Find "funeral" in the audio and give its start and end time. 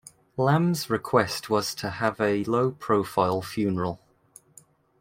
3.43-3.99